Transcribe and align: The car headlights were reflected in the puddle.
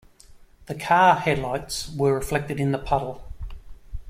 The 0.65 0.73
car 0.73 1.17
headlights 1.17 1.87
were 1.95 2.15
reflected 2.15 2.59
in 2.59 2.71
the 2.71 2.79
puddle. 2.79 3.23